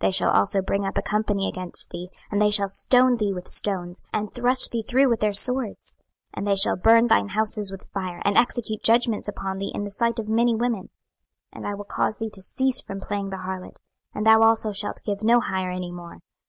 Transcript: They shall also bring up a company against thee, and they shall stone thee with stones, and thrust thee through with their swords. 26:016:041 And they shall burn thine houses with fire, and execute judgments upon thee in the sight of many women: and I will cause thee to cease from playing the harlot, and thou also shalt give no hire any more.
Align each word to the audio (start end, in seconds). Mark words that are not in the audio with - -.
They 0.00 0.10
shall 0.10 0.30
also 0.32 0.60
bring 0.60 0.84
up 0.84 0.98
a 0.98 1.02
company 1.02 1.46
against 1.48 1.90
thee, 1.90 2.08
and 2.32 2.42
they 2.42 2.50
shall 2.50 2.68
stone 2.68 3.16
thee 3.16 3.32
with 3.32 3.46
stones, 3.46 4.02
and 4.12 4.28
thrust 4.34 4.72
thee 4.72 4.82
through 4.82 5.08
with 5.08 5.20
their 5.20 5.32
swords. 5.32 5.98
26:016:041 6.34 6.34
And 6.34 6.46
they 6.48 6.56
shall 6.56 6.76
burn 6.76 7.06
thine 7.06 7.28
houses 7.28 7.70
with 7.70 7.88
fire, 7.94 8.20
and 8.24 8.36
execute 8.36 8.82
judgments 8.82 9.28
upon 9.28 9.58
thee 9.58 9.70
in 9.72 9.84
the 9.84 9.92
sight 9.92 10.18
of 10.18 10.26
many 10.28 10.56
women: 10.56 10.90
and 11.52 11.64
I 11.64 11.74
will 11.74 11.84
cause 11.84 12.18
thee 12.18 12.30
to 12.30 12.42
cease 12.42 12.82
from 12.82 12.98
playing 12.98 13.30
the 13.30 13.44
harlot, 13.46 13.76
and 14.12 14.26
thou 14.26 14.42
also 14.42 14.72
shalt 14.72 15.00
give 15.06 15.22
no 15.22 15.38
hire 15.38 15.70
any 15.70 15.92
more. 15.92 16.22